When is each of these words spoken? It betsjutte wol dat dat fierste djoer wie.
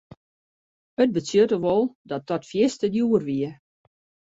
It 1.03 1.13
betsjutte 1.15 1.57
wol 1.63 1.83
dat 2.09 2.23
dat 2.29 2.47
fierste 2.51 2.87
djoer 2.93 3.23
wie. 3.27 3.51